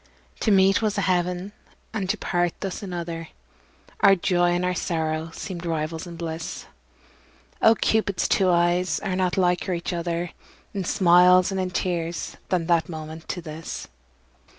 [0.39, 1.51] To meet was a heaven
[1.93, 3.27] and to part thus another,
[3.99, 6.65] Our joy and our sorrow seemed rivals in bliss;
[7.61, 7.75] Oh!
[7.75, 10.31] Cupid's two eyes are not liker each other
[10.73, 13.89] In smiles and in tears than that moment to this.